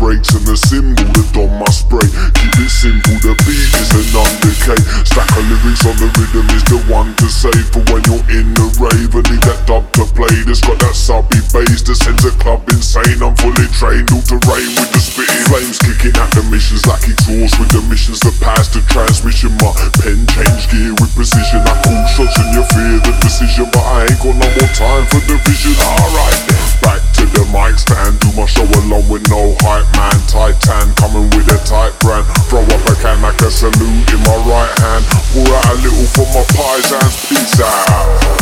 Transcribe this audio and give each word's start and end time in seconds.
breaks 0.00 0.32
and 0.32 0.46
the 0.46 0.56
cymbal, 0.56 1.04
the 1.12 1.24
dom 1.36 1.52
must 1.60 1.84
spray. 1.84 2.08
Keep 2.40 2.56
it 2.56 2.72
simple, 2.72 3.20
the 3.20 3.36
beat 3.44 3.59
rhythm 6.20 6.44
is 6.52 6.64
the 6.68 6.76
one 6.92 7.16
to 7.16 7.26
save 7.32 7.72
for 7.72 7.80
when 7.88 8.04
you're 8.04 8.28
in 8.28 8.52
the 8.52 8.68
rave. 8.76 9.16
I 9.16 9.24
need 9.32 9.40
that 9.48 9.64
dub 9.64 9.88
to 9.96 10.04
play. 10.12 10.32
That's 10.44 10.60
got 10.60 10.76
that 10.84 10.92
subby 10.92 11.40
bass 11.48 11.80
that 11.88 11.96
sends 11.96 12.24
a 12.28 12.32
club 12.36 12.60
insane. 12.68 13.24
I'm 13.24 13.32
fully 13.40 13.68
trained, 13.72 14.12
all 14.12 14.20
terrain 14.28 14.68
with 14.76 14.90
the 14.92 15.00
spitting. 15.00 15.44
Flames 15.48 15.80
kicking 15.80 16.14
at 16.20 16.28
the 16.36 16.44
missions 16.52 16.84
like 16.84 17.08
exhaust 17.08 17.56
with 17.56 17.72
the 17.72 17.80
missions 17.88 18.20
that 18.20 18.36
pass 18.44 18.68
the 18.68 18.84
transmission. 18.92 19.56
My 19.64 19.72
pen 20.04 20.28
change 20.36 20.68
gear 20.68 20.92
with 21.00 21.12
precision. 21.16 21.64
I 21.64 21.74
call 21.80 22.04
shots 22.12 22.36
and 22.36 22.52
you 22.52 22.64
fear 22.68 23.00
the 23.00 23.12
decision, 23.24 23.66
but 23.72 23.84
I 23.84 24.12
ain't 24.12 24.20
got 24.20 24.36
no 24.36 24.48
more 24.60 24.72
time 24.76 25.04
for 25.08 25.20
division. 25.24 25.72
Alright 25.80 26.60
back 26.80 27.00
to 27.16 27.24
the 27.36 27.44
mic 27.52 27.78
stand. 27.78 28.18
Do 28.20 28.28
my 28.34 28.44
show 28.48 28.64
alone 28.64 29.06
with 29.08 29.24
no 29.30 29.54
hype 29.60 29.86
man. 29.96 30.18
Titan 30.26 30.92
coming 30.96 31.28
with 31.36 31.48
a 31.52 31.58
tight 31.64 31.94
brand. 32.00 32.26
Throw 32.48 32.64
up 32.64 32.84
a 32.88 32.94
can 33.00 33.22
like 33.22 33.40
a 33.40 33.50
salute 33.50 34.08
in 34.10 34.20
my 34.26 34.36
right 34.48 34.74
hand. 34.80 35.04
A 35.70 35.74
little 35.74 36.04
for 36.06 36.26
my 36.34 36.42
paesans. 36.50 37.28
Peace 37.28 37.60
out. 37.60 38.40